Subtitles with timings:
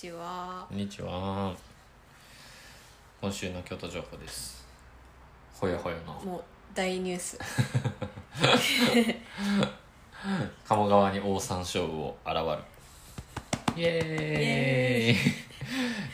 [0.00, 0.64] ちは。
[0.66, 1.54] こんにちは。
[3.20, 4.64] 今週の京都情報です。
[5.52, 6.42] ほやほやのもう
[6.74, 7.38] 大ニュース。
[10.66, 12.34] 鴨川にオオサンショウウオ現
[13.76, 13.82] る。
[13.82, 15.14] イエ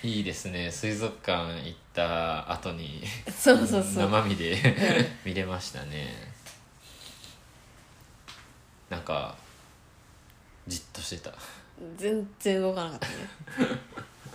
[0.02, 0.18] ーイ。
[0.18, 0.72] いいですね。
[0.72, 4.10] 水族館行った後にそうそうそう。
[4.10, 4.60] 生身で
[5.24, 6.32] 見れましたね。
[8.90, 9.36] なんか
[10.66, 11.32] じっとしてた
[11.96, 13.14] 全然動かなかったね。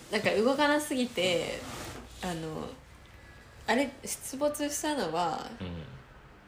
[0.11, 1.59] なんか動かなすぎて
[2.21, 2.67] あの
[3.65, 5.67] あれ出没したのはうん。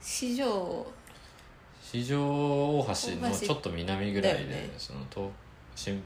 [0.02, 0.86] 四条
[1.82, 3.16] 四条大橋。
[3.22, 4.74] のちょっと南ぐらいで、だよね。
[4.78, 5.30] その東
[5.76, 6.04] 新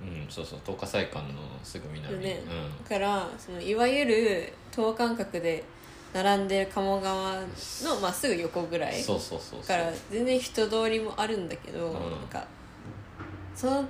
[0.00, 2.40] うんそうそう東華祭館のすぐ南、ね。
[2.46, 2.84] うん。
[2.84, 5.64] だからそのいわゆる等間隔で
[6.12, 9.78] 並んでる鴨川の、まあ、すぐ横ぐらいそうそうそうそう。
[9.78, 11.92] だから全然人通りもあるんだけど、うん。
[11.94, 12.46] なんか
[13.54, 13.84] その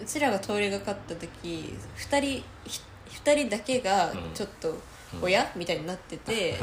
[0.00, 2.20] うちらが通りがかった時2人
[2.64, 4.18] ひ二人だけがうん。
[4.34, 4.78] ちょっとうん。
[5.22, 6.58] 親、みたいになってて。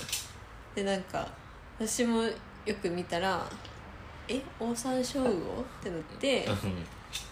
[0.74, 1.26] でなんか
[1.78, 3.46] 私もよく見たら
[4.28, 4.40] 「え？
[4.60, 6.46] オオサンショウウオ?」ってなって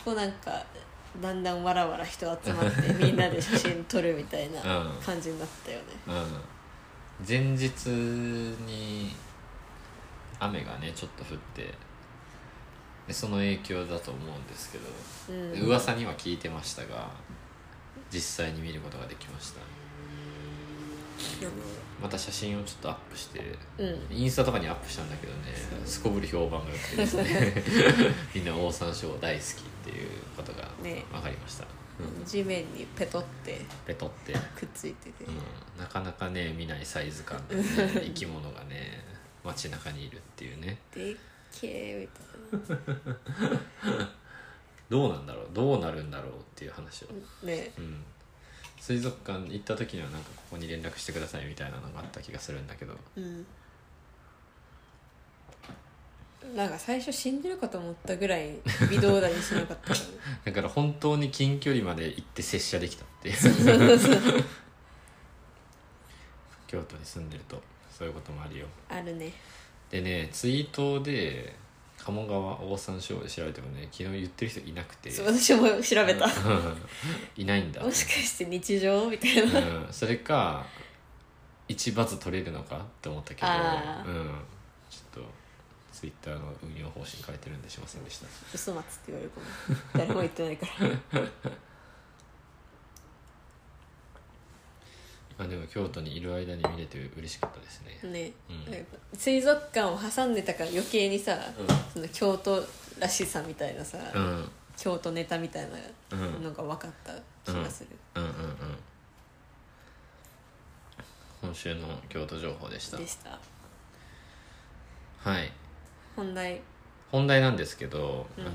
[0.05, 0.65] こうなんか
[1.21, 4.93] だんだんわらわら人集まって みんなで写真撮るみたいなうん。
[5.03, 5.85] 感じになったよね。
[6.07, 6.41] うん。
[7.27, 9.15] 前日に
[10.41, 11.75] 雨がねちょっと降ってで
[13.11, 14.85] その影響だと思うんですけど、
[15.31, 15.67] うん。
[15.67, 17.11] 噂には聞いてましたが
[18.11, 19.61] 実際に見ることができました。
[22.03, 23.41] また写真をちょっとアップして
[23.79, 24.17] うん。
[24.17, 25.39] インスタとかにアップしたんだけどね
[25.87, 27.63] すこぶる評判が良くてですね。
[28.35, 29.53] みんなオオサンショウ大好きっ
[29.85, 31.05] ていうことがね。
[31.13, 31.65] 分かりました、
[32.01, 32.25] うん。
[32.25, 37.65] 地面にペトってペトって、くっついてて、うん、なかなかね見ないサイズ感の、ね、
[38.05, 39.05] 生き物がね
[39.45, 40.79] 街中にいるっていうね。
[40.95, 41.17] でっ
[41.53, 42.34] けえみたい
[44.91, 47.09] どうなんだろうどうなるんだろうっていう話を、
[47.43, 47.73] なね。
[47.79, 48.05] うん、
[48.79, 52.95] 水族館行った時にはなんかここに連絡してくださいみたいなのがあった気がするんだけど。
[53.17, 53.47] うん。
[56.55, 58.59] なんか最初死んでるかと思ったぐらい
[58.91, 60.05] 微動だにしなかったからね
[60.45, 63.37] だから本当に近距離まで行って接写できたっていう。
[63.37, 64.21] そうそうそう
[66.67, 68.67] 京都に住んでるとそういうこともあるよ。
[68.89, 69.33] あるね。
[69.91, 71.55] でねツイートで
[71.99, 75.11] 鴨川オオサンショウウオで調べてもね昨日言ってる人いなくて。
[75.11, 76.27] そう私も調べた。
[76.27, 76.77] うん。
[77.37, 77.83] いないんだ。
[77.83, 79.09] もしかして日常？
[79.09, 79.59] みたいな。
[79.59, 80.67] うん、それか
[81.69, 84.09] 一バズ取れるのかって思ったけど、あー。
[84.09, 84.31] うん、
[84.91, 85.29] ちょっと
[85.93, 88.27] ツイッターの運用方針変えてるんでしませんでした。
[88.53, 89.47] 嘘松って言われるかも。
[89.95, 90.67] 誰も言ってないか
[91.13, 91.21] ら
[95.37, 98.11] まあでも京都にいる間に見れて嬉しかったですね。
[98.11, 99.19] ね、うん。
[99.19, 101.67] 水族館を挟んでたから余計にさ、うん。
[101.93, 102.65] その京都
[102.99, 104.23] らしさみたいなさ、うん。
[104.23, 105.77] うん京都ネタみたいな
[106.11, 106.43] うん。
[106.43, 107.13] のが分かった
[107.45, 108.25] 気がする、うん。
[108.25, 108.31] うん。
[111.43, 112.97] 今週の京都情報でした。
[112.97, 113.39] でした。
[115.19, 115.53] はい。
[116.17, 116.61] 本題。
[117.13, 118.47] 本題なんですけど、うん。
[118.47, 118.55] あの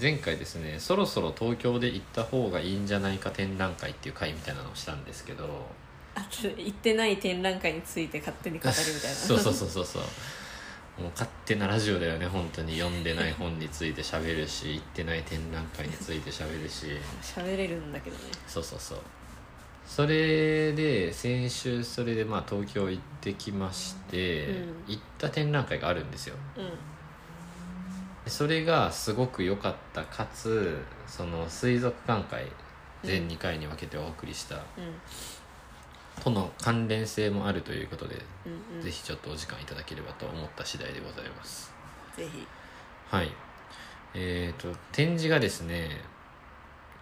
[0.00, 5.66] 前回ですねそろそろ東京で行った方がいいんじゃないか展覧会っていう会みたいなのをしたんですけど。
[6.14, 9.14] あと行ってない展覧会について勝手に語るみたいな。
[9.16, 10.02] そうそうそうそうそう。
[11.00, 12.76] もう勝手なラジオだよね本当に。
[12.76, 16.86] 読んでない本について喋るし行ってない展覧会について喋るし。
[17.22, 18.22] 喋れるんだけどね。
[18.48, 18.98] そうそうそう。
[19.86, 24.84] それで先週それでまあ東京行ってきまして、うん。
[24.88, 26.34] 行った展覧会があるんですよ。
[26.56, 26.64] うん。
[26.64, 26.72] で
[28.28, 32.46] それがすごく良かったかつその水族館会
[33.02, 34.62] 全2回に分けてお送りした、うん
[36.18, 38.82] との関連性もあるということで、うんうん。
[38.82, 41.72] ぜひちょっとお時間いただければと思った次第でございます。
[42.16, 42.46] ぜひ。
[43.08, 43.30] はい。
[44.14, 46.00] えっ、と展示がですね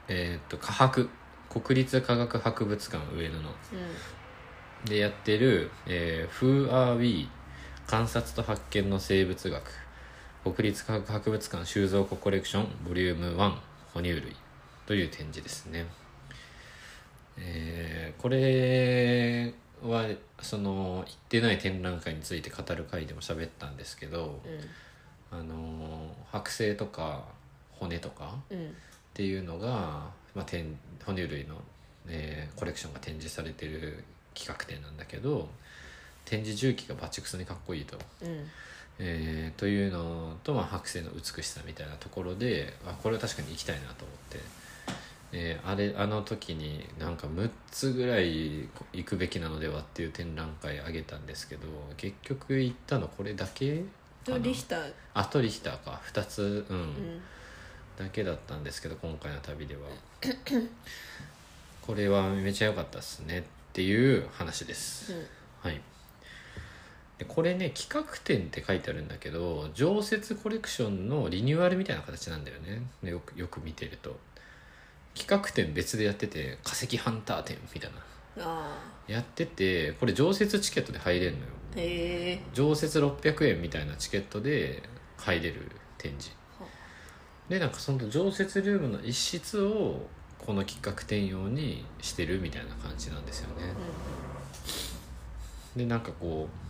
[0.09, 1.09] えっ、と科博
[1.49, 3.51] 国立科学博物館上野の。
[3.51, 3.53] う
[4.89, 7.29] でやってる「えー、Who Are We?
[7.87, 9.63] 観察と発見の生物学」
[10.55, 13.53] 国立科学博物館収蔵庫コレクションボリューム1
[13.95, 14.37] 哺乳類
[14.87, 15.87] という展示ですね、
[17.37, 19.53] えーこれ
[19.83, 20.07] は
[20.41, 24.41] その行ってない展覧会について語る回でも喋ったんですけど、
[25.33, 25.41] んうん。
[25.41, 27.25] あの剥製とか
[27.73, 28.67] 骨とかうん。
[28.67, 28.71] っ
[29.15, 31.57] ていうのが、まあ、展哺乳類の、
[32.07, 34.05] えーコレクションが展示されてる
[34.35, 35.49] 企画展なんだけど
[36.25, 38.47] 展示重機がバチクソにかっこいいと、うん
[38.99, 44.41] えーというのと、まあ、剥製の美しさみたいなところであこれは確かに行きたいなと思って、
[45.33, 51.63] えーあれあの時になんか6つぐらい行くべきなのではっていう展覧会あげたんですけど
[51.97, 53.85] 結局行ったのこれだけ
[54.27, 54.93] とリヒター。
[55.15, 56.01] あとリヒターか。
[56.13, 57.21] 2つうん、うん。
[57.97, 59.83] だけだったんですけど今回の旅では。
[61.81, 63.43] これはめちゃ良かったですねっ
[63.73, 65.27] ていう話です、うん。
[65.63, 65.81] はい
[67.19, 72.83] でこれね企画展って書いてあるんだけど常設コレクションのリニューアルみたいな形なんだよね。
[73.03, 74.19] でよくよく見てると。
[75.15, 77.97] 企画展別でやってて化石ハンター展みたいな。
[78.39, 78.79] あ
[79.09, 81.45] やっててこれ常設チケットで入れるのよ。
[81.77, 82.41] あへえ。
[82.53, 84.83] 常設600円みたいなチケットで
[85.17, 86.37] 入れる展示。
[86.61, 86.67] は
[87.49, 90.07] でなんかその常設ルームの一室を
[90.39, 93.73] この企画展用にしてるみたいな感じなんですよね。
[95.77, 96.66] でなんかこう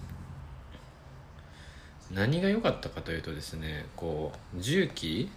[2.13, 5.29] 何が良かったかというとですねこう重機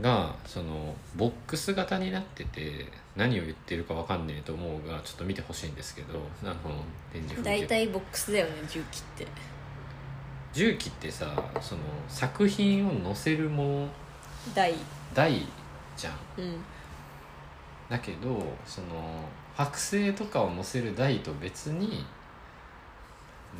[0.00, 2.86] がそのボックス型になってて
[3.16, 6.54] 何を言ってるか分かんねえと思うがちょっと見てほしいんですけどあの
[7.12, 7.62] 展示風景。
[7.62, 9.26] 大体ボックスだよね重機って。
[10.52, 13.88] 重機ってさその作品を載せるもの
[14.54, 14.74] 台。
[15.14, 15.46] 台
[15.96, 16.14] じゃん。
[16.38, 16.56] うん。
[17.88, 19.24] だけどその
[19.56, 22.04] 剥製とかを載せる台と別に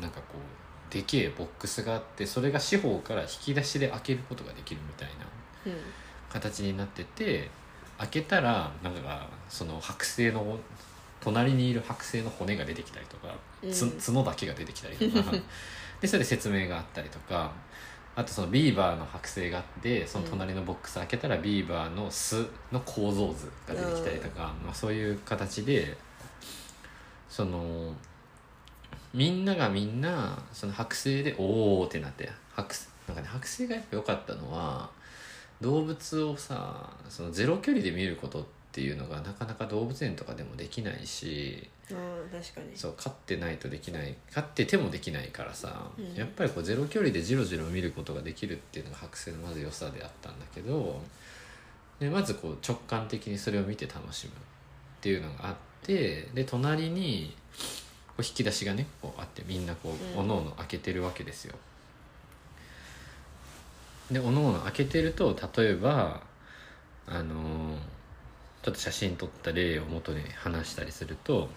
[0.01, 5.09] なんかこうでけえボックスがあってそれが四方から引き出しで開けることができるみたい
[5.65, 5.81] なうん
[6.35, 7.49] 形になってて
[7.97, 10.59] 開けたらなんかその剥製の
[11.21, 13.33] 隣にいる剥製の骨が出てきたりとか、
[13.71, 13.91] つうん。
[13.99, 15.31] 角だけが出てきたりとか。
[16.01, 17.51] でそれで説明があったりとか。
[18.17, 25.97] あとそのビーバーの剥製があってその隣のボックス開けたらビーバーの巣の構造図が出てきたりとか、まあ、そういう形で
[27.27, 27.93] その
[29.15, 32.65] みんながみんなその剥製でおおってなって剥
[33.07, 34.89] なんかね剥製がやっぱ良かったのは
[35.61, 42.75] 動物をさそのゼロ距離で見ることっていうのがなかなか動物園とかでもできないしああ確かに。
[42.75, 46.13] そう飼ってないとできない飼っててもできないからさ、うん。
[46.13, 50.99] やっぱりこうゼロ距離でジロジロ見ることができるっていうのが剥製のまず良さであったんだけど
[51.99, 54.35] でまずこう直感的にそれを見て楽しむっ
[54.99, 57.84] ていうのがあってで隣にこ
[58.19, 60.19] う引き出しがねこうあってみんなこう、うん。
[60.19, 61.55] おのおの開けてるわけですよ。
[64.11, 66.21] でおのおの開けてると例えば
[67.07, 67.77] あのー
[68.63, 71.49] ちょっと写真撮った例を元に話したりすると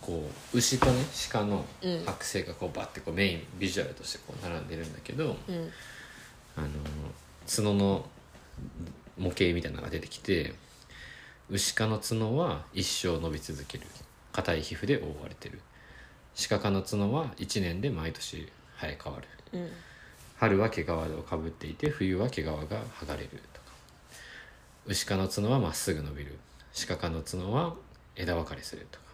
[0.00, 1.90] こう牛とね鹿のうん。
[2.00, 5.70] 剥製がこうバッてこうメインビジュアルとしてこう並んでるんだけど、うん。
[6.56, 6.68] あの
[7.46, 8.04] 角の
[9.16, 10.54] 模型みたいなのが出てきて
[11.50, 13.84] 牛科の角は一生伸び続ける
[14.38, 15.60] 硬い皮膚で覆われてる。
[16.48, 18.48] 鹿科の角は1年で毎年
[18.80, 19.26] 生え変わる。
[19.52, 19.70] うん。
[20.36, 23.66] 春は毛皮をかぶっていて冬は毛皮が剥がれるとか。
[24.86, 26.38] 牛科の角はまっすぐ伸びる。
[26.86, 27.74] 鹿科の角は
[28.14, 29.04] 枝分かれするとか。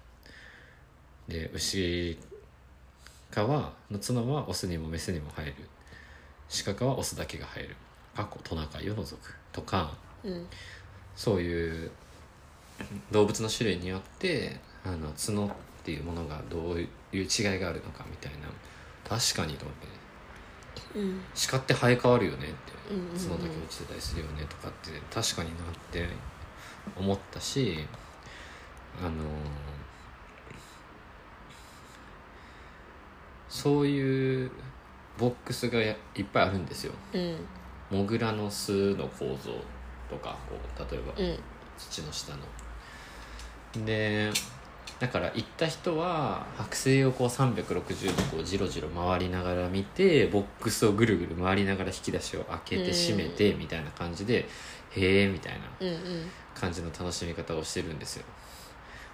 [1.29, 2.19] で牛
[3.31, 5.55] 科はの角はオスにもメスにも生える。
[6.67, 7.77] 鹿科はオスだけが生える。
[8.15, 9.35] かっこトナカイを除く。
[9.53, 9.95] とか。
[10.23, 10.47] うん。
[11.17, 11.91] そういう
[13.11, 15.51] 動物の種類によってあの角っ
[15.85, 17.27] ていうものがどういう違い
[17.59, 18.49] があるのかみたいな。
[19.09, 19.77] 確かにと思っ
[20.93, 20.99] て。
[20.99, 21.21] うん。
[21.51, 22.75] 鹿って生え変わるよねって。
[22.89, 26.07] 角だけ落ちてたりするよねとかって確かになって
[26.97, 27.79] 思ったし
[29.01, 29.13] あの
[33.49, 34.51] そういう
[35.17, 36.93] ボックスがやいっぱいあるんですよ。
[37.13, 37.37] うん。
[37.91, 39.53] モグラの巣の構造
[40.11, 41.39] とかこう例えばうん。
[41.79, 43.87] 土の下の。
[43.87, 44.31] で
[45.01, 54.47] だから行った人は剥製をこう360度こうジロジロ回りながら見てボックスをぐるぐる回りながら引き出しを開けて閉めてみたいな感じで
[54.97, 58.25] へえみたいなうんうん感じの楽しみ方をしてるんですよ。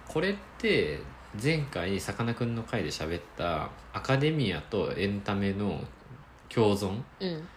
[0.07, 0.99] これって
[1.41, 5.81] 前回さかなクンの回で喋ったアカデミアとエンタメの
[6.49, 7.47] 共存うん。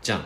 [0.00, 0.20] じゃん。
[0.20, 0.24] っ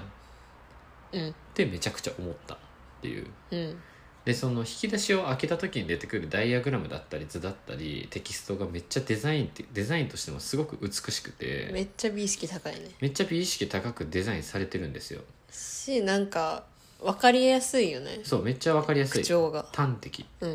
[1.14, 1.34] うん。
[1.54, 2.58] てめちゃくちゃ思ったっ
[3.00, 3.26] ていう。
[3.50, 3.76] うん
[4.24, 12.90] でその引き出しを開けた時に出てくるダイアグラムだったり図だったりテキストがめっちゃデザインってデザインとしてもすごく美しくてめっちゃ美意識高いね。
[13.00, 15.22] めっちゃ美意識高くデザインされてるんですよ。
[15.50, 16.62] しなんか
[17.00, 18.20] 分かりやすいよね。
[18.22, 19.22] そうめっちゃ分かりやすい。
[19.22, 19.66] 口調が。
[19.72, 20.24] 端的。
[20.40, 20.46] う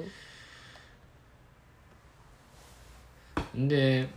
[3.58, 3.68] ん。
[3.68, 4.08] で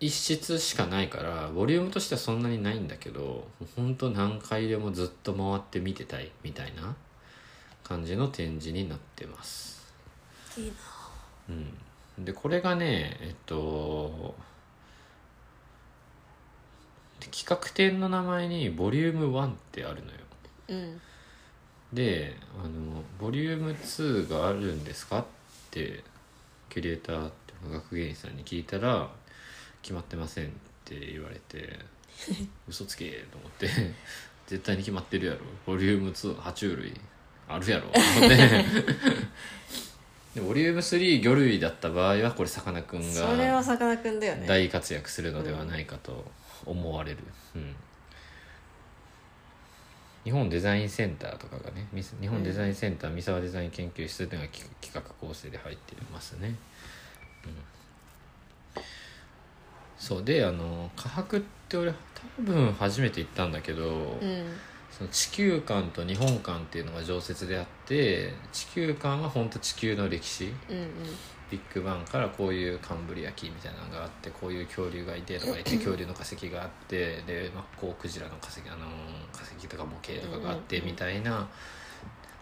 [0.00, 3.46] 一室しかないからボリュームとしてはそんなにないんだけど
[3.76, 6.94] 本当何回でもずっと回って見てたいみたいな
[7.82, 9.92] 感じの展示になってます。
[10.56, 10.74] いいな。
[12.18, 14.34] うん、でこれがねえっと
[17.30, 20.18] 企画展の名前にボリューム1ってあるのよ。
[20.68, 21.00] うん。
[21.92, 25.24] であの「ボリューム2があるんですか?」っ
[25.70, 26.02] て
[26.68, 29.08] キュレーターって学芸員さんに聞いたら
[29.84, 30.48] 「決まってません」っ
[30.86, 31.78] て言われて
[32.66, 33.68] 嘘つけと思って
[34.46, 35.40] 絶対に決まってるやろ。
[35.66, 36.98] ボリューム2爬虫類
[37.46, 37.90] あるやろ。
[38.26, 38.64] で
[40.34, 44.46] でボリューム3魚類だった場合はこれさかなクンそれはがさかなクンだよね。
[44.46, 46.24] 大活躍するのではないかと
[46.64, 47.18] 思われる、
[47.54, 47.76] うん。
[50.24, 56.56] 日本デザインセンターとかがねみ日本デザインセンター三沢デザイン研究室というのが企企画構成で入ってますね、
[57.44, 57.52] うん、
[59.96, 64.46] そうであの科博って俺多分初めて行ったんだけど、うん。
[64.90, 70.54] その地球館と日本館っていうのが常設であって地球館は本当地球の歴史。
[70.70, 70.88] うんうん。
[71.50, 81.46] ビッグバンからこういうカンブリア紀みたいなのがあってこういう恐竜がいてとか言って 恐竜の化石があってでマッコウクジラの化石、あのー化石とか模型とかがあってみたいな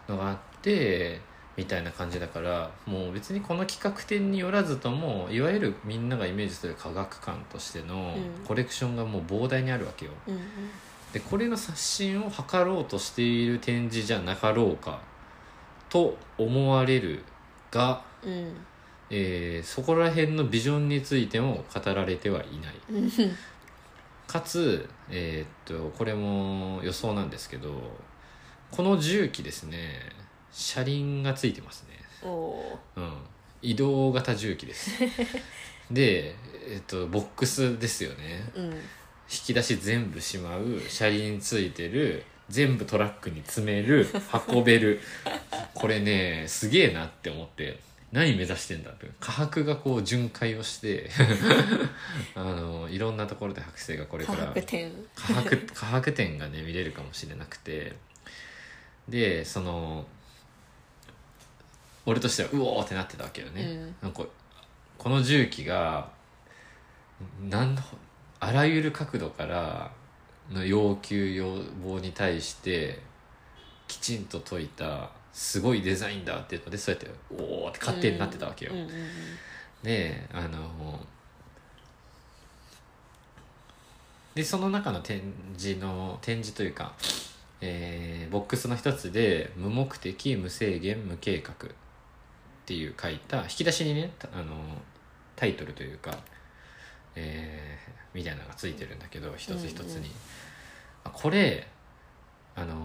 [0.09, 1.21] のがあって
[1.57, 8.47] みたいな感じだからもう別にこの企画展によらずともいわゆるみんながイメージする科学館としてのうん。
[8.47, 10.13] コレクションがもう膨大にあるわけよ。
[10.27, 10.39] うん
[11.13, 15.01] でこれの刷新を図ろうとしている展示じゃなかろうか
[15.91, 17.23] と思われる
[17.71, 18.57] が、うんうん。
[19.11, 22.75] えーそこら辺のビジョンについても語られてはいない。
[22.91, 23.11] うん。
[24.27, 27.75] かつ、えーっとこれも予想なんですけど
[28.71, 30.01] この重機ですね
[30.53, 33.13] 車輪がついてますね、おおうん、
[33.63, 34.91] 移動型重機です。
[35.91, 38.51] で、えーっとボックスですよね。
[38.55, 38.73] ーうん。
[38.73, 38.79] 引
[39.29, 44.07] き出し全部しまう車輪ついてる全部トラックに詰める
[44.49, 45.01] 運べる。
[45.75, 47.81] これねすげえなって思って
[48.13, 51.11] 何目指してんだって科博がこう巡回をして
[52.37, 57.95] あのいろんなところで剥製がこれ科から科博科博展がね見れるかもしれなくて。
[59.09, 60.07] でその
[62.05, 63.95] 俺としてはうおーってなってたわけよね、うん。
[64.03, 64.25] なんか
[64.99, 66.11] この重機が
[67.49, 67.77] なん
[68.41, 69.93] あらゆる角度から
[70.51, 72.99] の要求要望に対して
[73.87, 78.93] きちんと解いたすごいデザインだっていうのでそうやっておおって勝手になってたわけよ、うんうんうん。
[79.83, 81.07] であの
[84.35, 85.21] でその中の展
[85.59, 86.95] 示の展示というか、
[87.61, 91.53] えーボックスの一つで「無目的無制限無計画」
[92.73, 94.55] っていう書いた引き出しにねたあの
[95.37, 96.17] タイトルというか、
[97.15, 100.13] えーみたいなのがついてるんだけど一つ一つに、うん
[101.13, 101.67] これ
[102.55, 102.77] あの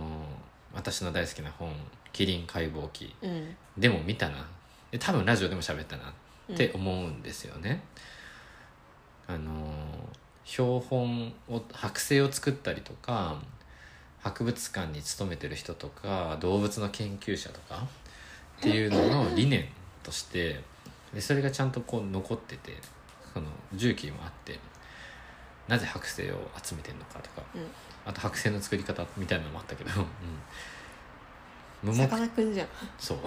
[0.74, 1.72] 私の大好きな本
[2.12, 3.56] 「キリン解剖記」うん。
[3.78, 4.48] でも見たな。
[4.90, 6.12] で多分ラジオでも喋ったな
[6.52, 7.84] って思うんですよね。
[9.28, 9.72] あの
[10.46, 13.40] 標本を剥製を作ったりとか
[14.24, 17.88] 博物館に勤めてる人とか動物の研究者とか
[18.58, 19.66] っていうのの理念
[20.04, 20.62] として
[21.14, 22.74] でそれがちゃんとこう残ってて
[23.34, 24.60] その重機もあって
[25.68, 27.62] なぜ剥製を集めてるのかとか、うん。
[28.06, 29.90] あと剥製の作り方みたいなのもあったけど、
[31.84, 32.68] うん、無目さかなクンじゃん。
[32.98, 33.18] そう。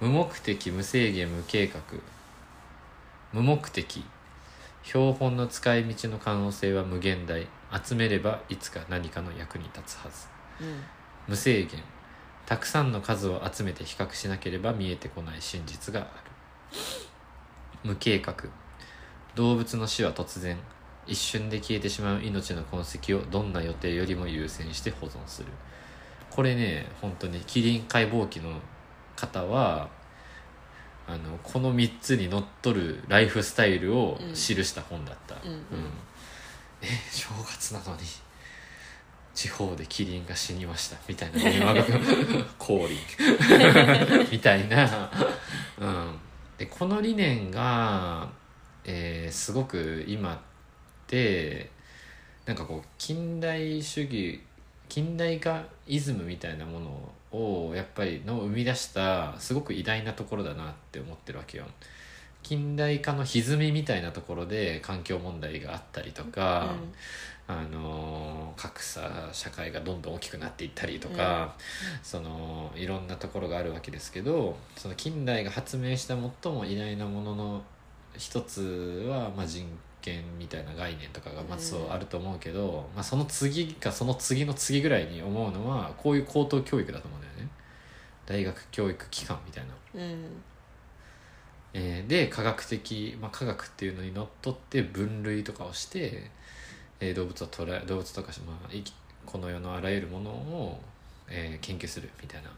[0.00, 1.80] 無目的無制限無計画。
[3.32, 4.04] 無目的
[4.82, 7.46] 標本の使い道の可能性は無限大。
[7.84, 10.26] 集めればいつか何かの役に立つはず。
[10.60, 10.82] うん。
[11.28, 11.82] 無制限
[12.50, 16.10] たくさんの数を集めて比較しなければ見えてこない真実がある。
[17.84, 18.34] 無計画。
[19.36, 20.58] 動物の死は突然
[21.06, 25.48] 一瞬で消えてしまう命の痕跡をどんな予定よりも優先して保存する。
[26.28, 28.50] これね本当にキリン解剖記の
[29.14, 29.88] 方は
[31.06, 35.52] あのこの3つにのっとるライフスタイルを記した本だった、うん。
[35.52, 35.60] うん。
[36.82, 38.02] え正月なのに
[39.34, 41.84] 地方でキリンが死にましたみたいな電話が
[42.58, 42.98] 降臨
[44.30, 45.10] みたいな、
[45.78, 46.18] うん、
[46.58, 48.28] でこの理念が、
[48.84, 50.38] えーすごく今っ
[51.06, 51.70] て
[52.46, 54.40] なんかこう近代主義
[54.88, 61.64] 近代化イズムみたいなものをやっぱりの生み出したすごく偉大なところだなって思ってるわけよ。
[62.42, 66.74] 近代化の歪みみたいなところで環境問題があったりとか、
[67.50, 71.56] あの格差社会がどんどん大きくなっていったりとか、
[72.00, 77.62] そのいろんなところがあるわけですけどその近代が発明した最も偉大なものの
[78.16, 79.66] 一つは、まあ、人
[80.00, 87.48] 権みたいな概念とかがまずそうあると思うけど、まあ、その次かその次の次ぐらいに思うのはこういう高等教育だと思うんだよね。
[88.26, 90.02] 大学教育機関みたいな。
[90.02, 90.24] うん。
[91.72, 96.30] えーで科学的、まあ、科学っていうのにのっとって分類とかをして、
[97.00, 98.92] えー動物を捉え動物とか、まあ、生き
[99.26, 100.80] この世のあらゆるものを、
[101.28, 102.50] えー研究するみたいな。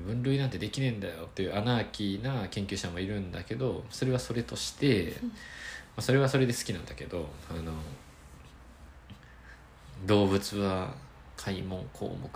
[0.00, 1.24] 分類なんてできねえんだよ。
[1.24, 5.28] っていうアナーキーな研究者もいるんだけどそれはそれとして、ま
[5.98, 7.72] あ、それはそれで好きなんだけどあの
[10.06, 10.94] 動物は
[11.36, 12.30] 開門項目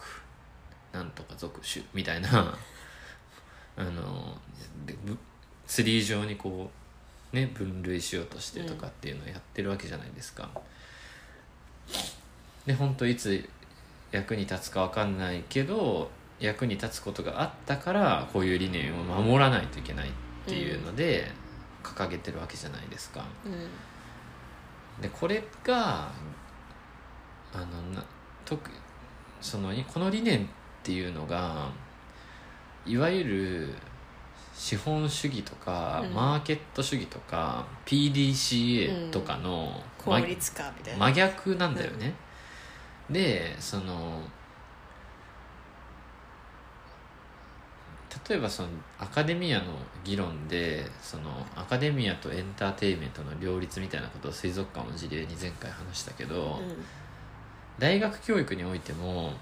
[0.92, 2.56] なんとか属種みたいな。
[3.76, 4.38] あの
[5.66, 6.70] ツリー上にこ
[7.32, 10.49] うね分類しようとしてとかっていうのをやってるわけじゃないですか。
[12.67, 13.49] で本当いつ
[14.11, 16.11] 役に立つか分かんないけど
[16.41, 20.12] 役に立つことがあったからこういう理念を守らないといけないっ
[20.47, 21.31] ていうので
[21.83, 23.25] 掲げてるわけじゃないですか。
[23.45, 23.69] うん
[25.00, 26.09] でこれが
[27.53, 27.64] あの
[27.95, 28.05] な
[28.45, 28.71] 特
[29.41, 30.49] そのこの理念っ
[30.83, 31.69] ていうのが
[32.87, 33.75] いわゆる
[34.54, 36.14] 資本主義とか、うん。
[36.14, 41.06] マーケット主義とか PDCA とかの効率化みたいな。
[41.06, 42.14] 真逆なんだよね、
[43.11, 44.23] でその
[48.28, 48.68] 例えばその
[48.99, 49.64] アカデミアの
[50.04, 51.25] 議論でその
[51.56, 56.61] アカデミアとエンターテインメントの両立みたいなことを水族館の事例に前回話したけど、
[57.78, 59.32] 大学教育においても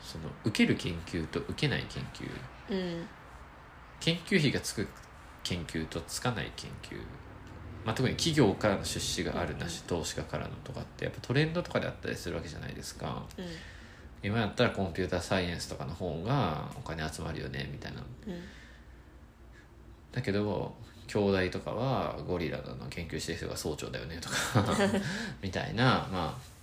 [0.00, 2.30] その受ける研究と受けない研究
[2.70, 3.06] うんうん
[4.00, 4.88] 研究費がつく
[5.42, 6.96] 研究とつかない研究、
[7.84, 13.24] まあ、特に企業からの出資があるなし投資家からのとかってやっぱトレンドとかであったりするわけじゃないですか。
[13.38, 13.44] うん。
[14.22, 18.00] 今やったらコンピューターサイエンスとかの方がお金集まるよねみたいな。
[18.26, 18.34] うん
[20.12, 20.74] だけど
[21.08, 24.34] 兄弟とかはゴリラの研究してる人が総長だよねとか。
[25.42, 26.08] みたいな。
[26.10, 26.56] まあ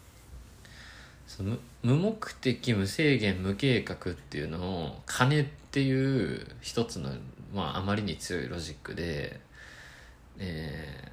[1.28, 7.10] その無無目的無制限無計画っていうのを金ってていう一つの、
[7.52, 9.40] まあ、あまりに強いロジックで、
[10.38, 11.12] え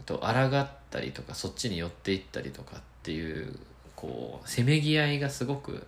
[0.00, 3.56] ー、と抗ったりとかそっちに寄っていったりとかっていう
[3.94, 5.86] こうせめぎ合いがすごく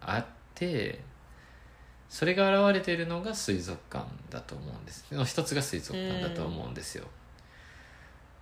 [0.00, 0.26] あっ
[0.56, 0.98] て
[2.08, 7.04] それが現れているのが水族館だと思うんですの一つが水族館だと思うんですよ。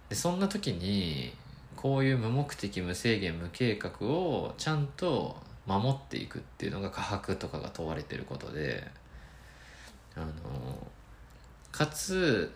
[0.08, 1.34] でそんな時に
[1.76, 8.86] こういう無目的無制限無計画をちゃんと守っていくっていうのが科学とかが問われてることで
[10.16, 10.26] あの
[11.70, 12.52] かつ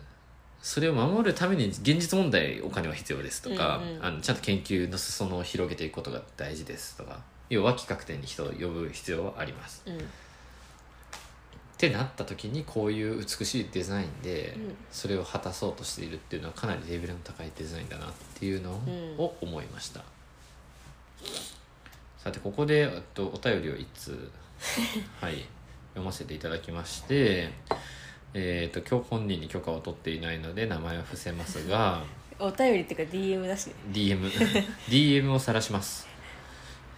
[0.61, 4.05] それを守るために現実問題お金は必要ですとか、うんうん。
[4.05, 9.83] あのちゃんと研究の裾野を広げていくことが大事ですとか要は企画展に人を呼ぶ必要はあります。
[9.85, 9.97] うん。
[9.97, 9.99] っ
[11.77, 14.75] てなった時にこういう美しいデザインでうん。
[14.91, 18.71] それを果たそうとしているっていうのはかなりレベルの高いデザインだなっていうの
[19.17, 20.03] を思いました、
[22.25, 24.31] さてここでえっとお便りを1通
[25.21, 25.45] はい
[25.89, 27.51] 読ませていただきまして
[28.33, 32.03] えー、と今日本人に許可を取っていないので名前は伏せますが
[32.39, 33.73] お便りっていうか DM だしね。
[33.93, 34.31] DM
[34.89, 36.07] DM を晒します。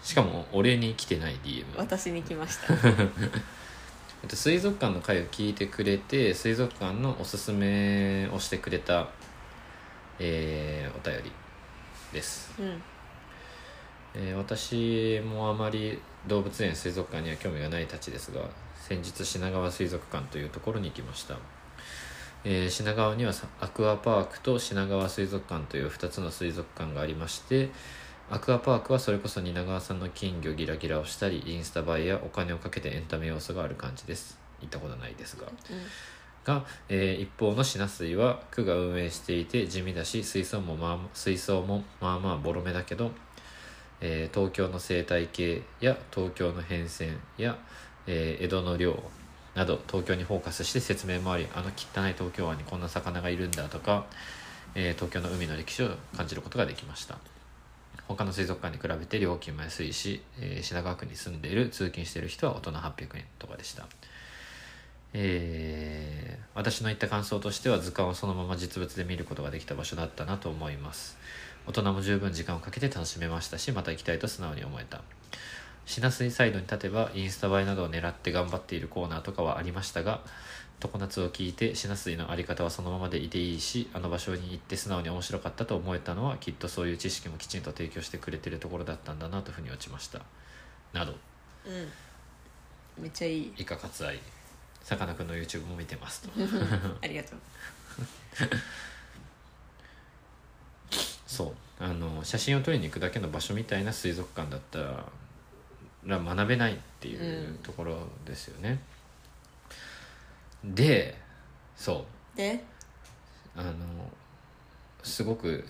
[0.02, 2.74] しかも俺に来てない DM 私に来ました。
[4.24, 9.10] えっと水族館の回を聞いてくれて水族館のおすすめをしてくれた、
[10.20, 11.32] えーお便り
[12.14, 12.82] です、うん
[14.20, 18.42] えー私もあまり動物園水族館には興味がないたちですが
[18.76, 21.38] 先日品川水族館というところに行きました、
[22.44, 27.70] えー品川にはさアクアパークと品川水族館という2つの水族館がありまして
[28.30, 34.38] アクアパークはそれこそ蜷川さんの金魚ギラギラをしたりインスタ映えやお金をかけてエンタメ要素がある感じです。
[34.60, 35.48] 行ったことないですが。
[36.44, 43.12] が、えー一方の品水は区が運営していて地味だし水槽もまあ水槽もまあまあボロめだけど、
[44.02, 47.58] えー東京の生態系や東京の変遷や、
[48.06, 49.02] えー江戸の漁
[49.56, 54.06] など東京にフォーカスして説明もありあの汚い東京湾にこんな魚がいるんだとか、
[54.76, 57.18] えー東京の海の歴史を感じることができました。
[58.08, 63.88] 他の水族館に比べて料金も安いし、えー品川区に住んでいる通勤している人は大人800円とかでした。
[65.14, 71.16] えー私の言った感想としては図鑑をそのまま実物で見ることができた場所だったなと思います。
[71.68, 75.02] 大人も十分時間をかけて楽しめましたしまた行きたいと素直に思えた。
[75.86, 80.22] 品水サイドに立てばインスタ映えなどを狙って頑張っているコーナーとかはありましたが
[80.80, 90.22] 常夏を聞いて品水のあり方はそのままでいていいしあの場所に行って素直に面白かったと思えたのはきっとそういう知識もきちんと提供してくれてるところだったんだなというふうに落ちました。
[90.94, 91.14] など。
[91.66, 91.70] う
[93.00, 93.04] ん。
[93.04, 93.54] めっちゃいい。
[93.58, 94.20] 以下割愛。
[94.84, 96.30] さかなクンの YouTube も見てますと。
[97.02, 97.40] ありがとう
[101.28, 101.54] そう。
[101.80, 104.80] あの写真を撮りに行くだけの場所みたいな水族館だった
[106.08, 107.58] ら学べないっていううん。
[107.58, 108.80] ところですよね、
[110.64, 111.16] で
[111.76, 112.38] そう。
[112.38, 112.64] で？
[113.56, 113.74] あの
[115.04, 115.64] すごく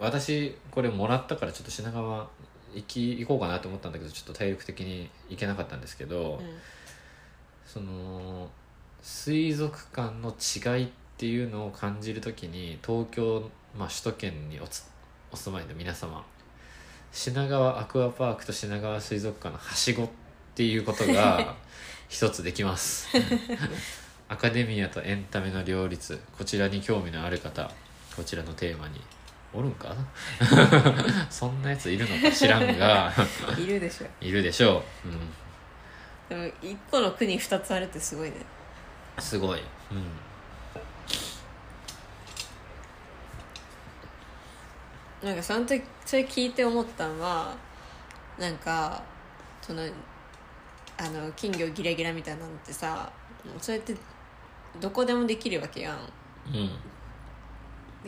[0.00, 2.28] 私これもらったからちょっと品川
[2.74, 6.58] 行き行こうかなと思ったんだけどちょっと体力的に行けなかったんですけど、うん。
[7.64, 8.48] その
[9.02, 14.84] 水族館の違いっていうのを感じるときに東京、まあ、首都圏におつ
[15.30, 16.24] お住まいの皆様
[17.10, 20.08] 品川アクアパークと品川水族館のはしごっ
[20.54, 21.54] ていうことが
[22.08, 23.08] 一つできます。
[24.28, 27.70] アカデミアとエンタメの両立こちらに興味のある方
[28.16, 29.00] こちらのテーマに
[29.52, 29.94] おるんか？
[31.30, 33.12] そんなやついるのか知らんが。
[33.58, 38.36] いるでしょいるでしょう、うん、でも一個の国二つあるってすごいね。
[39.18, 40.04] すごい、うん、
[45.22, 47.54] なんかその時それ聞いて思ったのは
[48.38, 49.02] なんか
[49.60, 49.82] その
[50.98, 53.10] あの金魚ギラギラみたいなのってさ
[53.60, 53.94] それって
[54.80, 55.96] どこでもできるわけやん。
[56.52, 56.70] うん。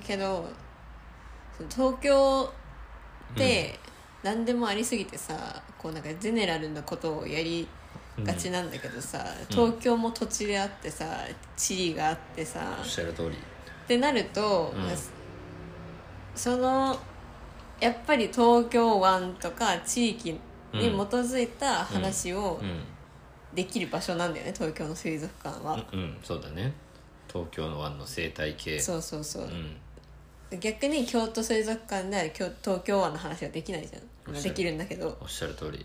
[0.03, 0.49] けど
[1.57, 2.53] その東京
[3.35, 3.79] って
[4.23, 7.69] 何でもありすぎてさ、こうなんかゼネラルなことをやり
[8.23, 11.07] がちなんだけどさ、東京も土地であってさ
[11.57, 13.37] 地理があってさおっしゃる通り。
[13.37, 14.85] ってなると、うん
[16.35, 16.99] その
[17.81, 20.41] やっぱり東京湾とか地域に
[20.73, 22.81] 基づいた話をうん。
[23.55, 26.73] できる場所なんだよね東京の水族館は、うん、うん、そうだね。
[27.29, 28.79] 東京の湾の生態系。
[28.81, 29.43] そうそうそう。
[29.45, 30.59] う、ん。
[30.59, 34.43] 逆に京都水族館では京東京湾の話はできないじゃん。
[34.43, 35.17] できるんだけど。
[35.21, 35.85] おっしゃる通り。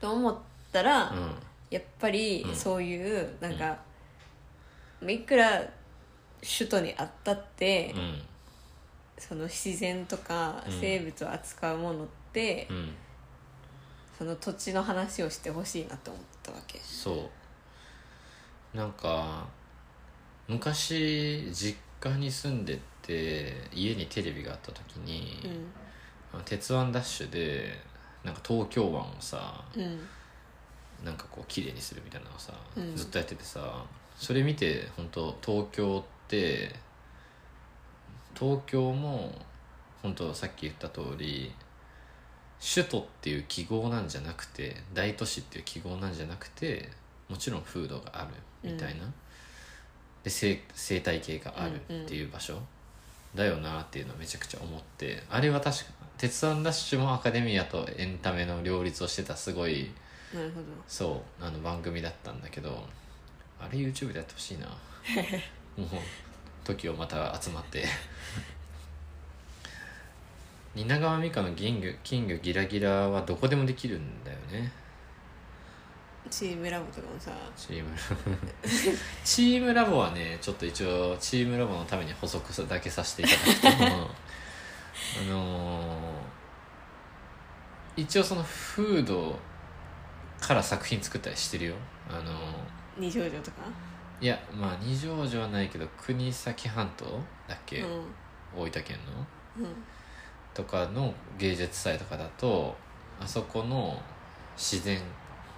[0.00, 0.36] と思っ
[0.72, 1.34] たら、うん。
[1.70, 2.54] やっぱりうん。
[2.54, 3.78] そういうなんか、
[5.06, 5.68] いくら
[6.40, 8.22] 首都にあったって、うん
[9.28, 10.80] その自然とかうん。
[10.80, 12.90] 生物を扱うものって、うん。
[14.18, 16.78] その土地の話をしてほしいなと思ったわけ。
[16.78, 17.30] そ
[18.74, 18.76] う。
[18.76, 19.46] なんか
[20.48, 26.38] 昔実家に住んでて家にテレビがあった時にう、ん。
[26.40, 27.78] あ鉄腕ダッシュで
[28.24, 30.00] なんか東京湾をさうん。
[31.04, 32.96] なんかこう綺麗にするみたいなのをさ、うん。
[32.96, 33.84] ずっとやっててさ
[34.16, 36.74] それ見て本当東京って
[38.38, 39.32] 東京も
[40.02, 41.52] 本当さっき言った通り
[42.60, 46.88] 首都っていう記号なんじゃなくて大都市っていう記号なんじゃなくて
[47.28, 48.28] もちろん風土がある
[48.62, 49.06] みたいな、
[50.22, 52.58] で生生態系があるっていう場所、
[53.34, 55.84] だよなっていうのをめちゃくちゃ思ってあれは確か
[56.18, 59.90] 鉄腕ダッシュもアカデミアとエンタメの両立をしてたすごい
[60.34, 60.66] なるほど。
[60.86, 62.84] そうあの番組だったんだけど
[63.60, 64.66] あれ YouTube でやってほしいな。
[65.76, 65.88] もう
[66.64, 67.84] 時をまた集まって。
[70.74, 74.72] 蜷川美香の金魚金魚ギラギラはどこでもできるんだよね。
[76.30, 77.30] チームラボとかもさ。
[77.56, 78.38] チームラボ。
[79.24, 84.10] チームラボはねちょっと一応チームラボのために補足だけさせていただくと。
[85.20, 86.22] あのー
[87.94, 89.38] 一応その風土
[90.40, 91.74] から作品作ったりしてるよ。
[92.08, 92.54] あのー
[92.98, 93.56] 二条城とか？
[94.22, 97.04] いやまあ二条城はないけど国東半島
[97.48, 97.86] だっけ、うん。
[98.56, 98.96] 大分県
[99.58, 99.64] の？
[99.66, 99.74] うん。
[100.54, 102.76] とかの芸術祭とかだと
[103.20, 104.00] あそこの
[104.56, 105.00] 自然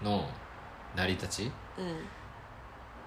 [0.02, 0.26] の
[0.96, 1.42] 成り立ち？
[1.76, 1.86] うん。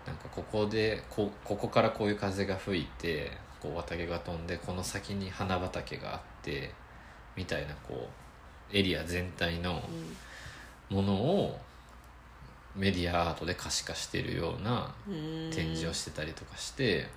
[0.06, 6.72] なんかここでこここからこういう風が吹いてこう綿毛が飛んでこの先に花畑があって
[7.36, 8.08] みたいなこ
[8.72, 9.82] うエリア全体の
[10.92, 11.60] ものを
[12.78, 15.50] メディアアートで可視化してるようなうん。
[15.52, 17.08] 展示をしてたりとかして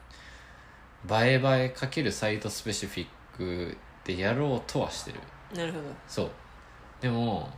[1.09, 5.20] 映え映えかけるサイトスペシフィックでやろうとはしてる。
[5.55, 5.85] なるほど。
[6.09, 6.31] そう。
[7.01, 7.51] でも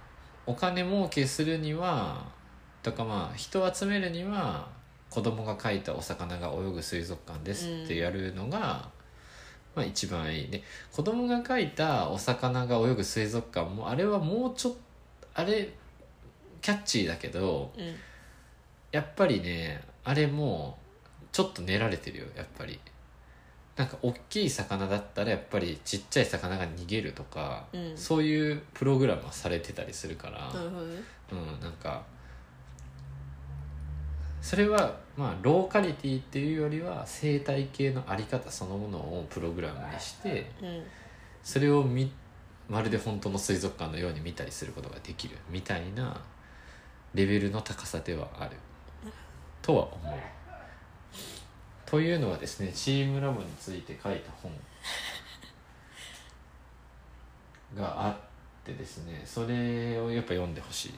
[0.47, 2.25] お金儲けするには
[2.83, 4.69] とかまあ人を集めるには
[5.11, 8.89] 子供が描いたお魚が泳ぐ水族館ですってやるのが、
[9.75, 10.49] まあ一番いい。
[10.49, 14.79] で子供が描いたお魚が泳ぐ水族館もあれはもうちょっと
[15.35, 15.73] あれ
[16.63, 17.95] キャッチーだけどうん。
[18.91, 20.79] やっぱりねあれも
[21.33, 22.81] ちょっと練られてるよやっぱり。
[23.75, 27.97] なんか大きい魚だったらやっぱりちっちゃい魚が逃げるとか、うん。
[27.97, 31.01] そういうプログラムはされてたりするから、なるほどね。
[31.33, 32.03] うんなんか
[34.43, 40.83] それはまあローカリティっていうよりは生態系のあり方そのものをプログラムにしてうん。
[41.43, 42.13] それを見
[42.69, 46.21] まるで本当の水族館のように見たりすることができるみたいな
[47.15, 48.57] レベルの高さではある。
[49.61, 50.19] とは思う。
[51.87, 54.51] というのはですねチームラボについて書いた本
[57.77, 58.15] があっ
[58.65, 60.95] てですねそれをやっぱ読んでほしい。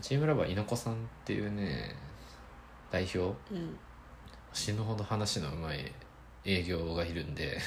[0.00, 1.94] チームラボは猪子さんっていうね
[2.90, 3.22] 代表う
[3.56, 3.76] ん。
[4.52, 5.92] 死ぬほど話のうまい
[6.44, 7.58] 営業がいるんで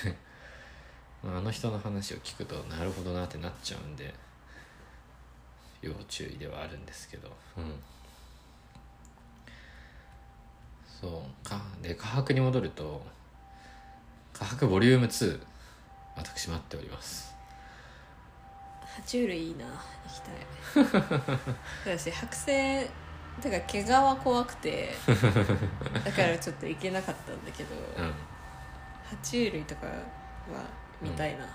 [1.21, 4.13] まああの人の話を聞くとなるほどなってなっちゃうんで
[5.81, 7.29] 要注意ではあるんですけど。
[7.57, 7.73] うん。
[10.99, 11.61] そうか。
[11.81, 13.01] で科博に戻ると
[14.33, 15.39] 科博ボリューム2
[16.15, 17.33] 私待っております。
[18.97, 21.45] 爬虫類いいな行きたい。
[21.97, 22.89] 私剥製
[23.43, 24.95] だから毛皮怖くて
[26.03, 28.05] だからちょっと行けなかったんだけど、うん。
[28.05, 29.93] 爬虫類とかは
[30.99, 31.45] 見たいな、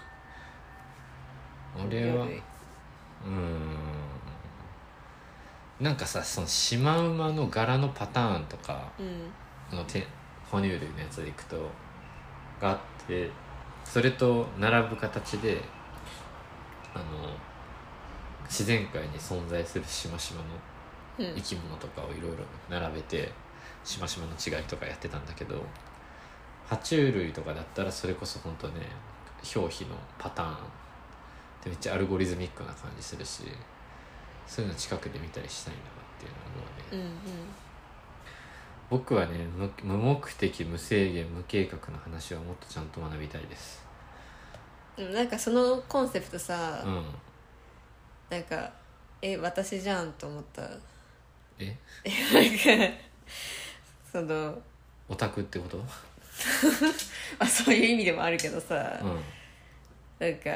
[1.77, 2.43] 俺は夜
[3.25, 4.12] うん
[5.83, 9.77] なんかさそのシマウマの柄のパターンとかうん。
[9.77, 10.07] のて
[10.51, 11.57] 哺乳類のやつでいくと
[12.61, 13.29] があって
[13.85, 15.61] それと並ぶ形で
[16.95, 17.05] あの
[18.45, 20.43] 自然界に存在するしましま
[21.23, 21.37] のうん。
[21.37, 23.33] 生き物とかをいろいろ並べて
[23.85, 25.57] しましまの違いとかやってたんだけど
[26.69, 28.87] 爬虫類とかだったらそれこそ本当ね
[29.57, 30.57] 表皮のパターン
[31.65, 33.43] でめっちゃアルゴリズミックな感じするし
[34.47, 35.83] そういうの近くで見たりしたいなっ
[36.19, 37.05] ていうのは思うね。
[37.05, 37.47] うんうん。
[38.91, 43.83] 僕はね無無目的無制限無計画の話はもっとちゃんと学びたいです。
[44.99, 47.05] なんかそのコンセプトさ、うん。
[48.29, 48.71] なんか
[49.23, 50.63] え私じゃんと思った？
[51.59, 51.77] え？
[52.35, 52.41] な
[52.87, 52.95] んか
[54.11, 54.59] その
[55.09, 55.83] オタクってこと？
[57.39, 59.21] あそういう意味でもあるけどさ、うん。
[60.19, 60.51] なんか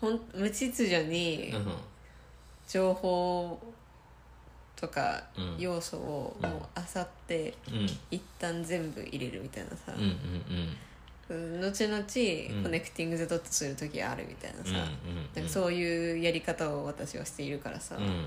[0.00, 1.72] ほん無秩序にうん
[2.72, 3.60] 情報
[4.76, 5.56] とかうん。
[5.58, 6.52] 要素をもう
[6.96, 7.86] 漁ってうん。
[8.10, 9.92] 一旦全部入れるみたいなさ。
[9.94, 10.08] うんうん
[11.30, 11.60] うん。
[11.60, 12.62] 後々うん。
[12.62, 14.72] コネクティング・ザ・ドットする時あるみたいなさ、
[15.34, 18.26] なんかそういうやり方を私はしているからさ、うん。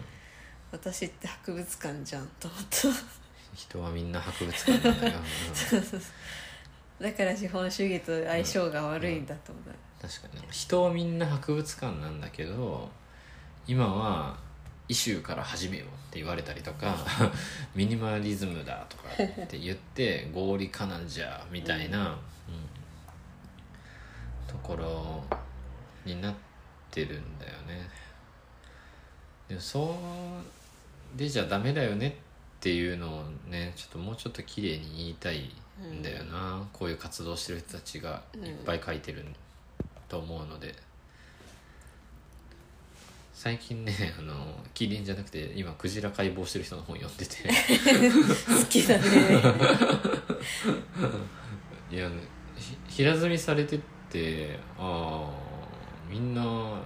[0.71, 2.59] 私って博物館じゃんと思っ
[3.55, 5.13] 人はみんな博物館なんだよ、
[6.99, 10.09] ただから資本主義と相性が悪いんだと思う、うん。
[10.09, 10.47] 確かに。
[10.51, 12.91] 人はみんな博物館なんだけど
[13.67, 14.37] 今は
[14.87, 16.95] イシューから始めようって言われたりとか
[17.75, 19.09] ミニマリズムだとか
[19.43, 22.15] って言って合理化なんじゃみたいな、うん。
[24.47, 25.23] ところ
[26.05, 26.35] になっ
[26.91, 27.89] てるんだよね。
[29.47, 29.99] でもそ
[31.15, 32.11] うでじゃダメだよねっ
[32.59, 39.25] ていうのをねちょっともうちょっと綺麗に言いたいんだよな、こういう活動してる人たちがいっぱい書いてる
[40.07, 40.73] と思うので、
[43.35, 44.33] 最近ねあの
[44.73, 47.35] キリンじゃなくて今クジラ解剖してる人の本読んでて。
[48.47, 49.03] 好きだね。
[51.91, 52.09] いや
[52.55, 55.29] ひ平積みされてってああ
[56.09, 56.81] みんな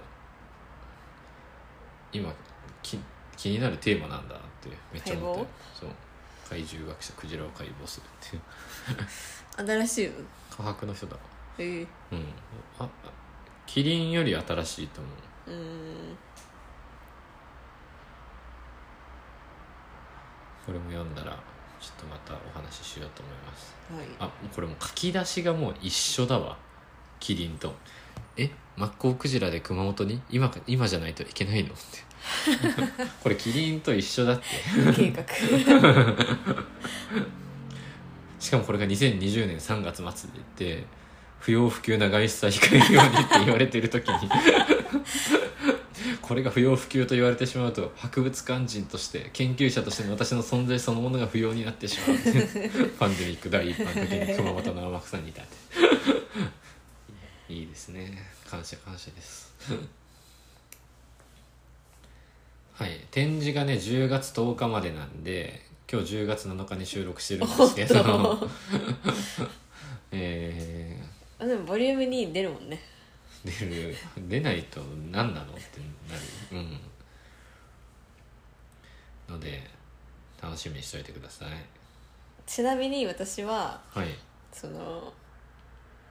[2.12, 2.34] 今
[2.82, 2.98] き
[3.36, 5.46] 気になるテーマなんだってめっちゃ思って。
[5.80, 5.90] そう。
[6.48, 8.42] 怪獣学者クジラを解剖するっていう。
[9.86, 10.12] 新しいよ
[10.50, 11.14] 科博の人だ。
[11.14, 11.20] わ
[11.58, 11.62] え。
[11.62, 12.24] ー、うん。
[12.80, 12.88] ああ
[13.66, 15.08] キリンより新しいと思
[15.46, 15.52] う。
[15.52, 16.16] うーん
[20.66, 21.38] これも読んだら
[21.80, 23.74] ちょっとまたお話ししようと思います。
[23.92, 24.06] はい。
[24.18, 26.56] あこれもう書き出しがもう一緒だわ。
[27.18, 27.74] キリンと。
[28.36, 30.20] えマッコウクジラで熊本に？
[30.30, 31.70] 今か今じゃないといけないの？
[31.70, 31.76] って。
[33.22, 34.44] これキリンと一緒だって。
[34.94, 35.24] 計画。
[38.38, 40.84] しかもこれが2020年3月末でって
[41.40, 44.28] 不要不急な外出は控えるようにって言われてる時に
[46.30, 52.16] これが不要不急と言われてしまうと博物館人として研究者としての私の存在そのものが不要になってしまう。
[53.00, 55.46] パンデミック第一版の時に熊本の天草にいたっ
[57.48, 57.52] て。
[57.52, 58.16] いいですね。
[58.48, 59.52] 感謝感謝です。
[62.74, 63.04] はい。
[63.10, 68.48] 展示がね10月10日までなんで今日10月7日に収録してるんですけど。
[70.12, 70.96] え
[71.40, 72.76] あでもボリューム2出るもんね。
[72.76, 72.99] ー、
[73.44, 73.96] 出る
[74.28, 76.22] 出ないと何なのってなる
[76.52, 76.80] うん。
[79.34, 79.62] ので
[80.42, 81.48] 楽しみにしておいてください。
[82.46, 84.08] ちなみに私ははい。
[84.52, 85.12] その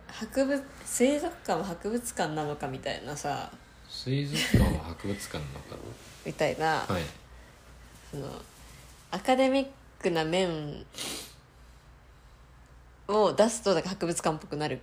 [0.07, 3.51] 博物水族館は博物館なのかみたいなさ
[3.87, 5.75] 水族館は博物館なのか
[6.25, 7.03] みたいな、はい。
[8.09, 8.27] その
[9.11, 9.67] アカデミッ
[9.99, 10.85] クな面
[13.07, 14.79] を出すとなんか博物館っぽくなる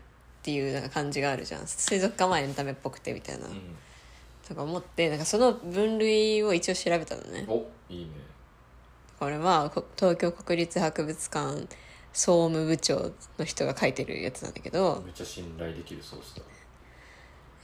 [0.46, 1.66] っていうなんか感じがあるじゃん。
[1.66, 3.50] 水族館はエンタメっぽくてみたいな、う
[4.46, 7.42] とか思ってなんかその分類を一応調べたのね。
[7.42, 8.11] ん、おいいね。
[9.18, 11.66] これはこ東京国立博物館
[12.12, 16.42] 総務部長の人が書いてるやつなんだけどめっちゃ信頼できるソースだ。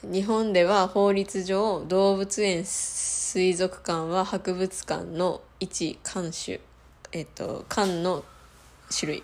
[0.02, 6.58] 日本では法律上動物園水族館は博物館の一館種
[7.12, 8.24] えっと館の
[8.90, 9.22] 種類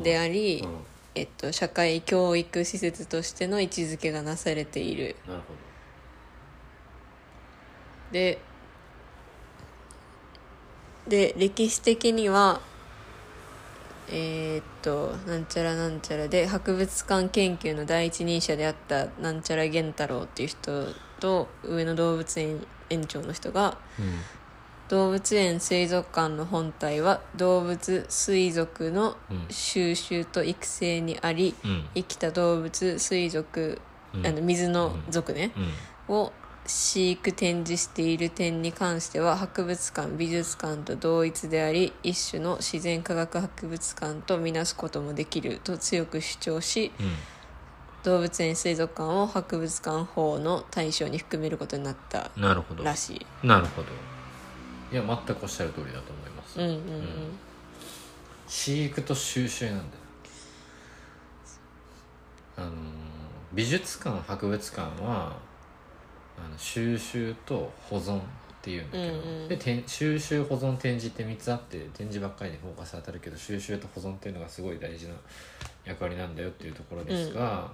[0.00, 5.16] であり、うんえっと、社会教育施設としての位置づけがなされている。
[5.26, 5.54] なるほ
[8.12, 8.38] で
[11.08, 12.60] で歴史的には
[14.08, 20.86] えーっとなんちゃらなんちゃらで博物館研究の第一人者であったなんちゃら源太郎っていう人
[21.20, 24.04] と上野動物園園長の人がうん
[24.94, 31.84] 動物園水族館の本体は動物水族のうん収集と育成にありうん。
[31.96, 33.80] 生きた動物水族、
[34.14, 34.24] うん。
[34.26, 35.50] あの水の族ね、
[36.08, 36.14] うん。
[36.14, 36.32] を
[36.64, 47.06] 飼育展示している点に関しては博物館美術館と同一であり一種の自然科学博物館とみなすこともできると強く主張しうん。
[48.04, 52.84] 動物園水族館を博物館法の対象に含めることになったなるほど。
[52.84, 53.46] らしい。
[53.46, 53.88] なるほど
[54.94, 56.80] いや全くおっしゃる通りだと思います、うんうんうん、
[58.46, 59.88] 飼育と収集なんだよ。
[62.56, 62.70] あのー
[63.54, 65.36] 美術館博物館は
[66.36, 68.22] あの収集と保存っ
[68.62, 69.48] ていうんだけど、うんうん。
[69.48, 75.14] でてん収集保存展示って3つあって展示ばっかりにフォーカス当たるけど収集と保存っていうのがすごい大事な
[75.84, 77.70] 役割なんだよっていうところですが、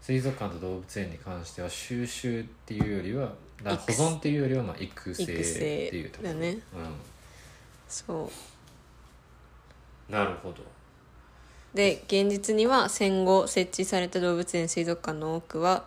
[0.00, 6.32] 水族館と動物園に関しては収集っていうよりはだから保存っていうよりはまあ育成っていうところ。
[6.32, 6.50] だね。
[6.50, 6.60] うん。
[7.88, 8.30] そ
[10.08, 10.12] う。
[10.12, 10.56] なるほど。
[11.74, 15.84] で現実には戦後設置された動物園水族館の多くは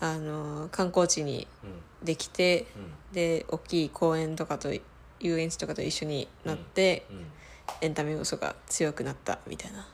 [0.00, 3.14] あの観光地にうんできてうん。
[3.14, 4.68] で大きい公園とかと
[5.20, 7.24] 遊園地とかと一緒になって、うん。
[7.80, 9.78] エンタメ要素が強くなったみたいな。
[9.78, 9.84] うん。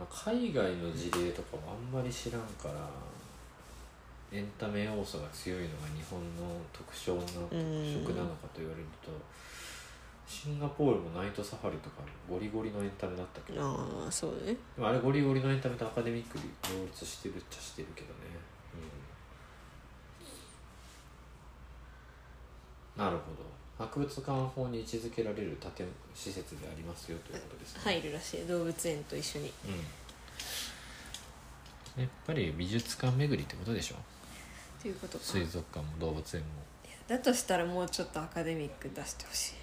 [0.00, 2.88] まあ、海外の事例とかもあんまり知らんから
[4.32, 8.04] エンタメ要素が強いのが日本の特徴の特うん。
[8.04, 9.10] 色なのかと言われると
[10.26, 11.96] シンガポールもナイトサファリとか
[12.28, 13.60] ゴリゴリのエンタメだったけど。
[13.60, 14.54] ああそうね。
[14.76, 18.14] でもあれゴリゴリのエンタメとアカデミックに両立してるっちゃしてるけどね、
[22.96, 23.84] うん、なるほど。
[23.84, 27.80] 博物館法に位置づけられる建物施設でありますよということですね。
[27.82, 28.46] 入るらしい。
[28.46, 29.48] 動物園と一緒に。
[29.48, 29.52] っ
[31.96, 33.96] うん、やっぱり美術館巡りってことでしょ
[34.82, 35.24] ていうことか。
[35.24, 36.46] 水族館も動物園も。
[37.08, 39.54] だとしたらもうちょっとアカデミック出してほしい。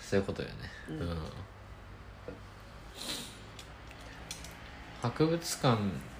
[0.00, 0.54] そういうことよね。
[0.88, 1.00] うん。
[1.00, 1.16] うん
[5.00, 5.78] 博物館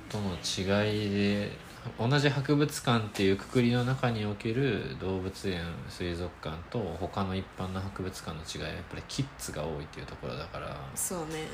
[0.08, 1.50] との違いで
[1.98, 11.48] 同じ博物館っていうくくりの中における動物園水族館と他の一般の博物館の違いはやっぱりキッズが多いっていうところだからそうね。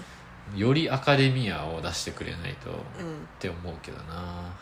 [0.54, 3.26] よりアカデミアを出してくれないとっうん。
[3.38, 4.52] て思うけどな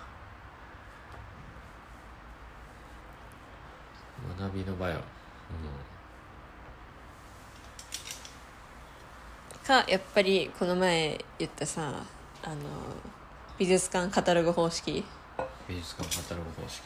[4.39, 5.01] 学びの場よ、
[9.65, 12.03] かやっぱりこの前言ったさ
[12.43, 12.57] あの
[13.59, 15.05] 美術館カタログ方式。
[15.69, 16.83] 美術館カタログ方式？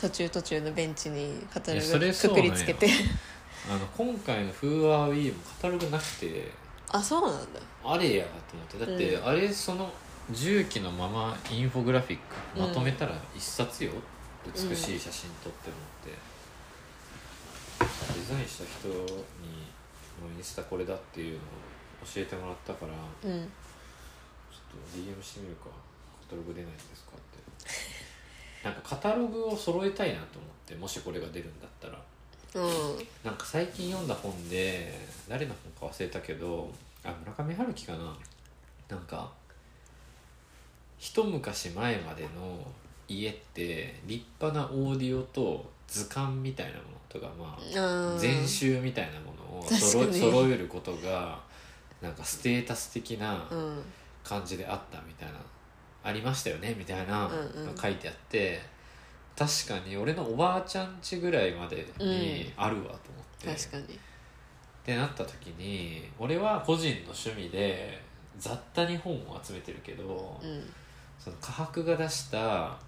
[0.00, 2.88] 途中途中のベンチにカタログくくりつけて。
[3.68, 6.50] あの今回の「フーアーウィーもカタログなくて。
[6.92, 7.60] あそうなんだ。
[7.84, 8.78] あれやと思って。
[8.78, 9.92] だって、うあれその
[10.30, 13.92] 重機のままインフォグラフィックまとめたら一冊よ、
[14.46, 16.16] 美しい写真撮って思って、デ
[17.80, 18.94] ザインした人に
[20.20, 21.40] もうインスタこれだっていうのを
[22.04, 23.46] 教えてもらったからちょうんっ
[24.70, 25.66] と DM してみるか。
[26.28, 27.20] カタログ出ないんですかっ
[28.62, 28.62] て。
[28.64, 32.00] なんかカタログを揃えたいなと思ってもしこれが出るんだったら。
[32.54, 33.08] うん。
[33.24, 36.70] なんか最近読んだ本で誰の本か忘れたけど
[37.02, 38.16] あ村上春樹かな。
[38.88, 39.30] なんか
[40.98, 42.66] 一昔前までの
[43.08, 49.78] 家って立派なオーディオと図鑑みたいなものとかまああ全集みたいなものを確か
[50.14, 51.38] 揃えることが
[52.00, 53.82] なんかステータス的なうん。
[54.22, 55.34] 感じであったみたいな
[56.04, 57.28] ありましたよねみたいな
[57.80, 58.60] 書いてあって、
[59.36, 62.98] 確かに俺のおばあちゃん家ぐらいまでにあるわと思っ
[63.38, 63.94] て、確かに。
[63.94, 63.98] っ
[64.84, 68.00] てなった時に俺は個人の趣味で
[68.38, 70.70] 雑多に本を集めてるけど、うん。
[71.18, 72.78] その科博が出した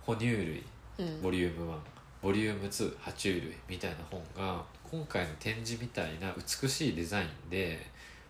[0.00, 0.64] 哺乳類
[0.98, 1.22] うん。
[1.22, 1.76] ボリューム1
[2.24, 7.78] ボリューム2爬虫類みたいな本が今回の展示みたいな美しいデザインで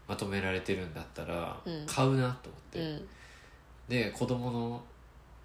[0.09, 1.87] まとめられてるんだったらうん。
[1.87, 3.09] 買うなと思って、うん。
[3.89, 4.83] で子供の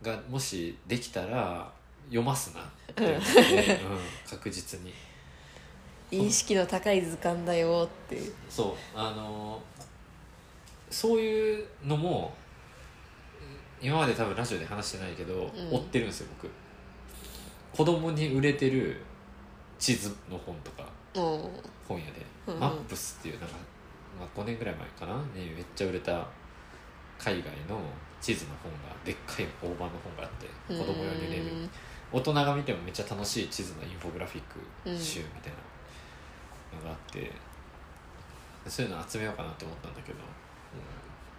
[0.02, 1.72] がもしできたら
[2.08, 4.94] 読ますなって思って、うん、確実に。
[6.10, 8.16] 意識の高い図鑑だよって。
[8.16, 8.98] いうそう。
[8.98, 9.62] あの
[10.90, 12.34] そういうのも
[13.80, 15.76] 今まで多分ラジオで話してないけど、ん。
[15.76, 16.50] 追ってるんですよ僕
[17.80, 18.98] 子供に売れてる
[19.80, 20.84] 地図の本とか
[21.16, 21.50] うん。
[21.88, 22.60] 本屋で、うんうん。
[22.60, 23.56] マップスっていうなんか、
[24.20, 26.28] まあ、5年ぐらい前かなにめっちゃ売れた
[27.18, 27.80] 海外の
[28.20, 31.44] 地図の本がでっかい大判の本があって子供用に売れる。
[31.44, 31.70] うん。
[32.12, 34.60] 大人が見てもめっちゃ楽しい地図のインフォグラフィック
[35.02, 35.54] 集みたい
[36.76, 37.32] なのがあって、
[38.68, 40.26] そういうの集めようかなって思ったんだけど、うん、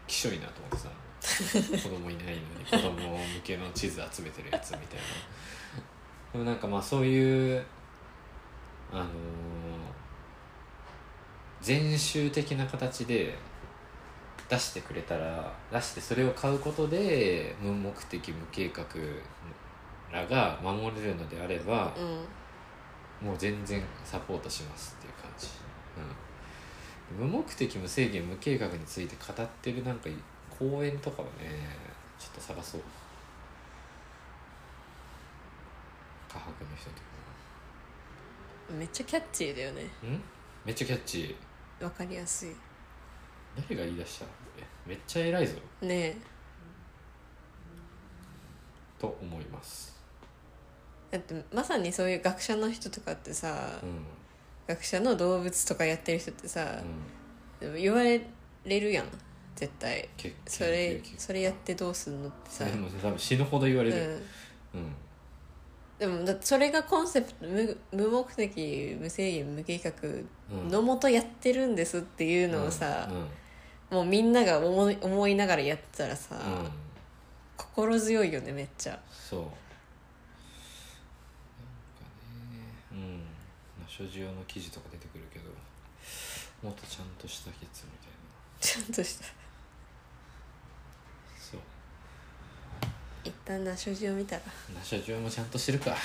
[0.06, 0.88] きしょいなと思ってさ
[1.84, 5.04] 子供いないのに子供向けの地図集めてるやつみたいな
[6.32, 7.64] でもなんかまあそういう
[8.92, 9.06] あのー
[11.60, 13.34] 全集的な形で
[14.48, 18.86] 出してくれたら出してそれを買うことで無目的無計画
[20.10, 22.24] らが守れるのであれば、うん。
[23.20, 25.48] もう全然サポートしますっていう感じ、
[27.20, 30.08] うん、無目的無制限無計画について語ってるなんか
[30.48, 31.30] 講演とかをね
[32.18, 32.80] ちょっと探そう
[36.32, 37.02] 科博の人とか
[38.78, 39.82] めっちゃキャッチーだよね。
[39.82, 39.86] ん？
[40.64, 41.84] めっちゃキャッチー。
[41.84, 42.50] わかりやすい。
[43.68, 44.26] 誰が言い出した？
[44.58, 45.54] えめっちゃ偉いぞ。
[45.82, 46.16] ね
[48.98, 49.98] と思います。
[51.10, 54.04] えだってまさにそういう学者の人とかってさ、うん。
[54.68, 56.80] 学者の動物とかやってる人ってさ
[57.60, 57.68] う、ん。
[57.68, 58.20] でも言われ
[58.64, 59.06] るやん。
[59.56, 60.08] 絶対。
[60.16, 63.96] けそれ研究それやってどうすんのってさ、でも多分死ぬほど言われる。
[64.74, 64.92] うん、うん
[66.00, 69.92] でもだそれがコンセプト無無目的無制限無計画
[70.70, 73.06] のもとやってるんですっていうのをさ、
[73.90, 76.70] もうみんなが思い思いながらやってたらさ、うん。
[77.58, 78.98] 心強いよねめっちゃ。
[79.10, 79.40] そう。
[79.40, 79.52] なんか
[82.50, 82.98] ねうん。
[83.78, 85.50] まあ所持用の記事とか出てくるけど
[86.62, 88.16] もっとちゃんとしたケツみたいな。
[88.58, 89.26] ちゃんとした
[91.36, 91.60] そう
[93.24, 94.42] 一旦ナショジを見たら。
[94.74, 95.90] ナ所持用もちゃんとしてるか。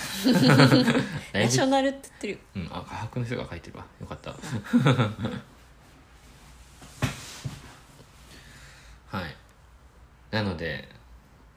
[1.34, 2.39] ナショナルって言ってるよ。
[2.55, 3.86] うんあ科博の人が書いてるわ。
[4.01, 4.32] よかった。
[9.18, 9.36] はい。
[10.32, 10.89] なので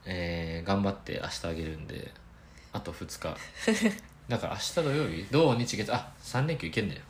[0.05, 2.13] えー頑張って明日あげるんで
[2.73, 3.37] あと2日。
[4.29, 7.01] だから明日土曜日土日月あ三3連休いけんだよ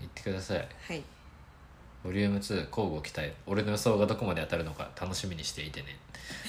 [0.00, 0.58] い行ってください。
[0.58, 1.02] はい
[2.04, 3.32] ボリューム2交互期待。
[3.46, 5.96] 俺の予想がどこまで当たるのか楽しみにしていてね。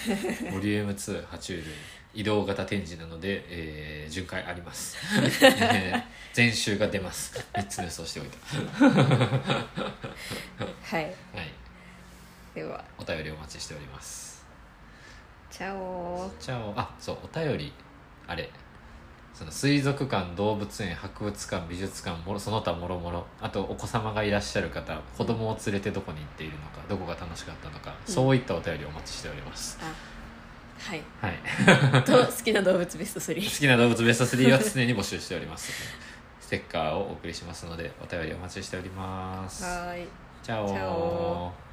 [0.52, 1.64] ボリューム2爬虫類。
[2.14, 4.98] 移動型展示なので、えー 巡回あります、
[5.42, 6.04] えー
[6.36, 7.44] 前週が出ます。
[7.54, 8.38] 3つの予想しておいた。
[8.86, 9.00] は
[10.94, 10.94] い。
[10.94, 11.14] はい。
[12.56, 12.84] では。
[12.98, 14.46] お便りお待ちしております。
[15.52, 17.74] チャオじゃああそうお便り。
[18.28, 18.50] あれ
[19.40, 28.14] その水族館動物園博物館美術館もろその他もろもろあとお子様がいらっしゃる方子供を連れてどこに行っているのかどこが楽しかったのか、うん。
[28.14, 29.80] そういったお便りお待ちしております。
[29.82, 29.94] あ
[30.78, 31.02] はい。
[31.22, 32.04] はい。
[32.04, 35.72] と好きな動物ベスト3好きな動物ベスト3は常に募集しております。
[36.42, 39.64] ステッカーをお送りしますのでお便りお待ちしております。
[39.64, 40.08] はーい。
[40.44, 41.69] チャオ